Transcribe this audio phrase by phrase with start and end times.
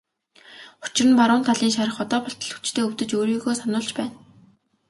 [0.83, 4.15] Учир нь баруун талын шарх одоо болтол хүчтэй өвдөж өөрийгөө сануулж байна.